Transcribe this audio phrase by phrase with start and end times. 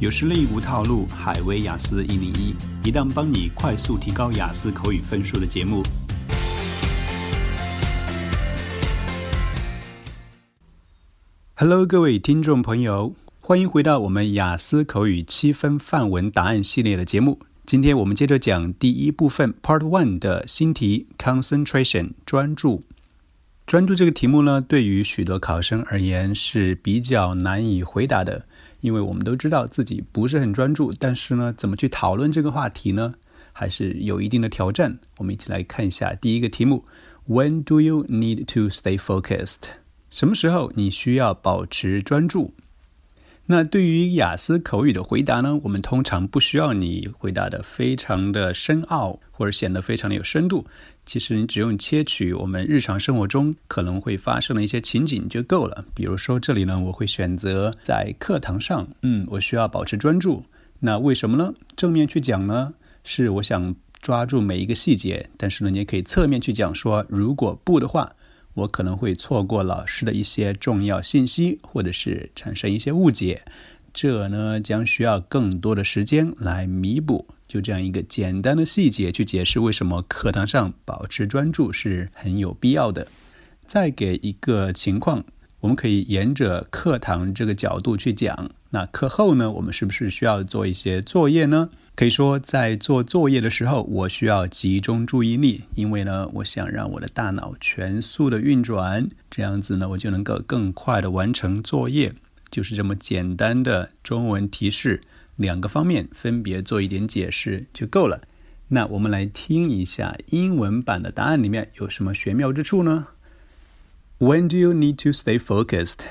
[0.00, 5.82] 有实力无套路，海威雅思一零一，一档帮你快速提高雅思口语分数的节目。
[11.54, 17.38] Hello，各位听众朋友，欢迎回到我们雅思口语七分范文答案系列的节目。
[17.66, 22.82] 今天我们接着讲第一部分 Part One 的新题 Concentration 专注。
[23.66, 28.46] 专注这个题目呢，对于许多考生而言是比较难以回答的。
[28.80, 33.14] 因为我们都知道自己不是很专注，但是呢，怎么去讨论这个话题呢？
[33.52, 34.98] 还是有一定的挑战。
[35.18, 36.84] 我们一起来看一下第一个题目
[37.28, 39.68] ：When do you need to stay focused？
[40.08, 42.54] 什么时候你需要保持专注？
[43.50, 45.58] 那对于雅思口语的回答呢？
[45.64, 50.64] 我们通常不需要你回答的非常的深奥，或者显得非常的有深度。
[51.04, 55.84] 其实你只用切取我们日常生活中可能会发生的一些情景就够了。
[55.96, 60.44] 比如说这里呢，我会选择在课堂上，嗯，我需要保持专注。
[60.78, 61.52] 那为什么呢？
[61.74, 62.72] 正面去讲呢，
[63.02, 65.28] 是我想抓住每一个细节。
[65.36, 68.12] 但是呢，你也可以侧面去讲说，如果不的话。
[68.54, 73.42] 我可能会错过老师的一些重要信息，或者是产生一些误解，
[73.92, 77.26] 这呢将需要更多的时间来弥补。
[77.46, 83.06] 就这样一个简单的细节去解释为什么课堂上保持专注是很有必要的。
[83.66, 85.24] 再给一个情况。
[85.60, 88.50] 我们可以沿着课堂这个角度去讲。
[88.70, 91.68] 那课后呢，我们是不是需要做一些作业呢？
[92.00, 102.14] 可以说，在做作业的时候，我需要集中注意力，因为呢，我想让我的大脑全速的运转，这样子呢，我就能够更快的完成作业。
[102.50, 105.02] 就是这么简单的中文提示，
[105.36, 108.22] 两个方面分别做一点解释就够了。
[108.68, 113.08] 那我们来听一下英文版的答案里面有什么玄妙之处呢
[114.18, 116.06] ？When do you need to stay focused?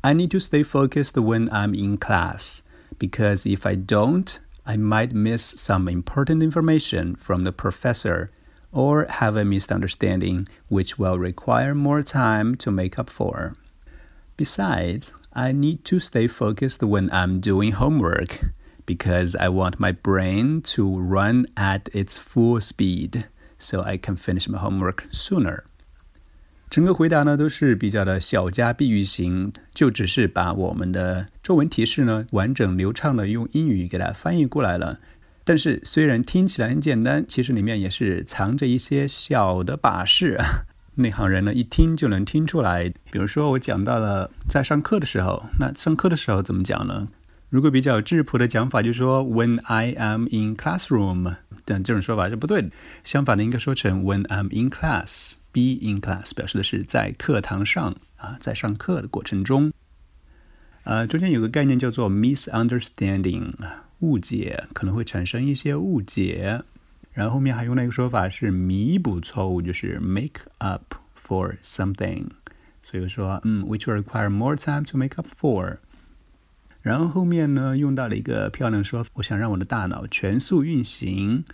[0.00, 2.60] I need to stay focused when I'm in class
[2.98, 8.30] because if I don't, I might miss some important information from the professor
[8.72, 13.54] or have a misunderstanding which will require more time to make up for.
[14.36, 18.40] Besides, I need to stay focused when I'm doing homework
[18.86, 23.26] because I want my brain to run at its full speed
[23.58, 25.64] so I can finish my homework sooner.
[26.74, 34.98] 整个回答呢都是比较的小家碧玉型，就只是把我们的中文提示呢完整流畅的用英语给它翻译过来了。
[35.44, 40.36] 但是虽然听起来很简单，其实里面也是藏着一些小的把式，
[40.96, 42.92] 内行人呢一听就能听出来。
[43.12, 47.06] 比如说我讲到了在上课的时候，那上课的时候怎么讲呢？
[47.50, 52.70] 如果比较质朴的讲法，就是说 When I am in classroom，但这种说法是不对的。
[53.04, 55.34] 相反的，应该说成 When I'm in class。
[55.54, 59.72] Be in class 表示的是在课堂上啊，在上课的过程中，
[60.82, 63.52] 呃，中间有个概念叫做 misunderstanding，
[64.00, 66.62] 误解可能会产生一些误解，
[67.12, 72.24] 然后后面还用了一个说法是弥补错误，就是 make up for something，
[72.82, 75.76] 所以说嗯，which require more time to make up for，
[76.82, 81.44] 然后后面呢用到了一个漂亮说，我想让我的大脑全速运行。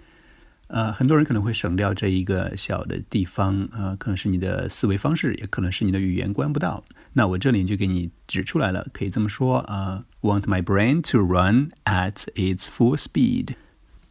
[0.72, 6.82] 呃，很多人可能会省掉这一个小的地方，呃，可能是你的思维方式，也可能是你的语言关不到。
[7.12, 13.54] 那我这里就给你指出来了，可以这么说啊：Want my brain to run at its full speed。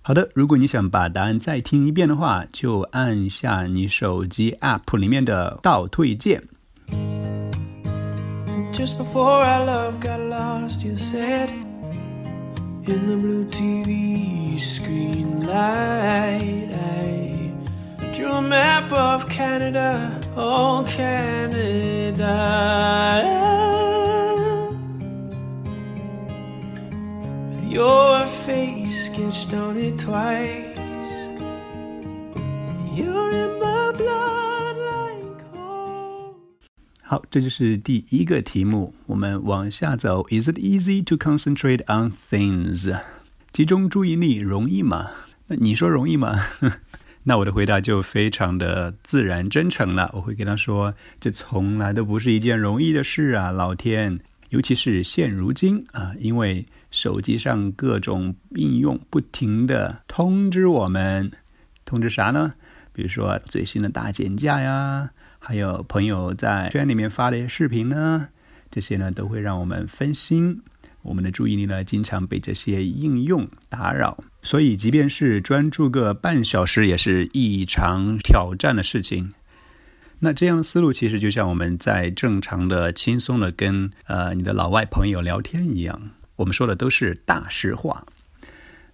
[0.02, 6.44] 好的，如果你想把答案再听一遍的话，就按下你手机 App 里面的倒退键。
[8.74, 11.50] Just before our love got lost, you said.
[12.90, 15.19] in the blue TV screen
[20.39, 22.35] oh Canada.
[27.51, 30.79] With your face sketched on it twice.
[32.95, 36.35] You're in my blood like home.
[37.03, 38.95] 好，这就是第一个题目。
[39.07, 40.27] 我们往下走。
[40.31, 42.97] Is it easy to concentrate on things？
[43.53, 45.11] 集中注意力容易吗？
[45.47, 46.41] 那你说容易吗？
[47.30, 50.10] 那我的回答就非常的自然真诚了。
[50.16, 54.20] 我会跟他说，这从来都不是一件容易的事啊，老天！
[54.50, 61.32] 尤其是现如今啊，因为手机上各种应用不停的通知我们，
[61.86, 62.52] 通知啥呢？
[62.94, 65.12] 比如说最新的大减价呀。
[65.38, 68.28] 还有朋友在圈里面发的一些视频呢，
[68.72, 70.60] 这些呢都会让我们分心，
[71.04, 74.18] 我们的注意力呢经常被这些应用打扰，
[74.50, 79.32] 所以即便是专注个半小时，也是异常挑战的事情。
[80.22, 88.08] 那这样的思路其实就像我们在正常的、轻松的跟呃你的老外朋友聊天一样，我们说的都是大实话。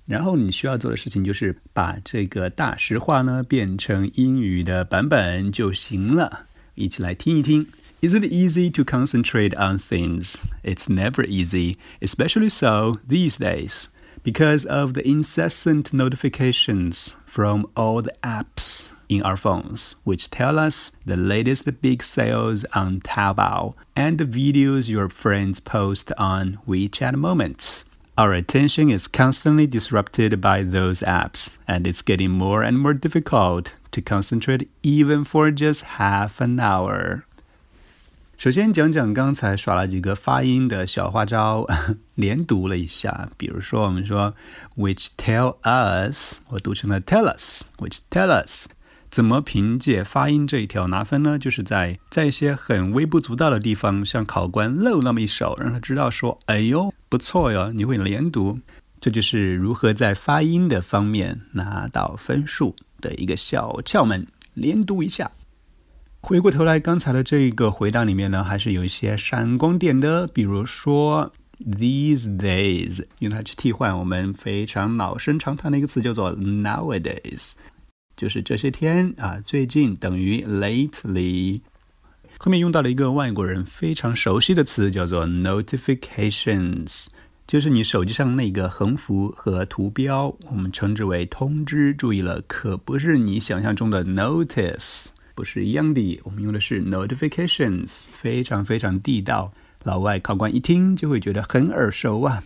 [0.05, 6.47] 然后你需要做的事情就是把这个大实话呢变成英语的版本就行了。
[6.73, 7.65] 一起来听一听。
[8.01, 10.35] Is it easy to concentrate on things?
[10.63, 13.85] It's never easy, especially so these days,
[14.25, 20.91] because of the incessant notifications from all the apps in our phones, which tell us
[21.05, 27.85] the latest big sales on Taobao and the videos your friends post on WeChat Moments.
[28.17, 33.73] Our attention is constantly disrupted by those apps, and it's getting more and more difficult
[33.91, 37.27] to concentrate even for just half an hour.
[38.37, 41.65] 首先讲讲刚才耍了几个发音的小花招，
[42.15, 43.29] 连读了一下。
[43.37, 44.35] 比如说，我们说
[44.75, 48.67] "which tell us"，我读成了 "tell us"，"which tell us"。
[49.09, 51.39] 怎么凭借发音这一条拿分呢？
[51.39, 58.59] 就是在在一些很微不足道的地方，向考官露那么一手，让他知道说：“哎呦，不错哟，你会连读。”
[58.99, 64.27] 这就是如何在发音的方面拿到分数的一个小窍门。
[64.53, 65.31] 连读一下。
[66.27, 70.25] 回过头来，刚才的这个回答里面呢，还是有一些闪光点的。
[70.29, 71.31] 比如说
[71.77, 77.51] these days，用它去替换我们非常老生常谈的一个词，叫做 nowadays。
[78.17, 81.61] 就是这些天啊，最近等于 lately，
[82.39, 87.05] 后面用到了一个外国人非常熟悉的词，叫做 notifications，
[87.45, 91.93] 就是你手机上那个横幅和图标，我们称之为通知。
[91.93, 96.20] 注意了，可不是你想象中的 notice，不是一样的。
[96.24, 99.52] 我们用的是 notifications，非常非常地道，
[99.84, 102.42] 老外考官一听就会觉得很耳熟啊。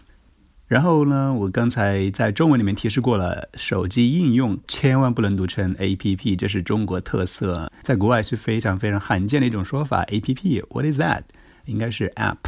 [0.66, 10.02] 然后呢，我刚才在中文里面提示过了，手机应用千万不能读成 A P P，这是中国特色，在国外是非常非常罕见的一种说法。
[10.04, 11.24] A P P，What is that？
[11.66, 12.38] 应该是 App，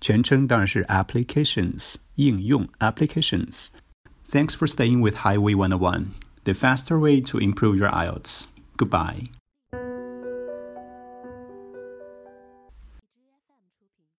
[0.00, 6.06] 全称当然是 Applications，应用 Applications。Thanks for staying with Highway 101,
[6.44, 8.46] the faster way to improve your IELTS.
[8.76, 9.28] Goodbye.